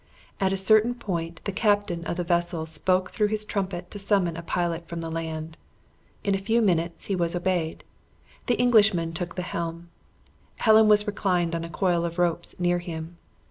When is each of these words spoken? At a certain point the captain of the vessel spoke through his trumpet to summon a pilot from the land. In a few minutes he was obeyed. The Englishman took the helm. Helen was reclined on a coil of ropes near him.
At 0.39 0.51
a 0.51 0.57
certain 0.57 0.95
point 0.95 1.41
the 1.43 1.51
captain 1.51 2.03
of 2.07 2.17
the 2.17 2.23
vessel 2.23 2.65
spoke 2.65 3.11
through 3.11 3.27
his 3.27 3.45
trumpet 3.45 3.91
to 3.91 3.99
summon 3.99 4.35
a 4.35 4.41
pilot 4.41 4.87
from 4.87 4.99
the 4.99 5.11
land. 5.11 5.57
In 6.23 6.33
a 6.33 6.39
few 6.39 6.59
minutes 6.59 7.05
he 7.05 7.15
was 7.15 7.35
obeyed. 7.35 7.83
The 8.47 8.55
Englishman 8.57 9.13
took 9.13 9.35
the 9.35 9.43
helm. 9.43 9.89
Helen 10.55 10.87
was 10.87 11.05
reclined 11.05 11.53
on 11.53 11.63
a 11.63 11.69
coil 11.69 12.03
of 12.03 12.17
ropes 12.17 12.55
near 12.57 12.79
him. 12.79 13.17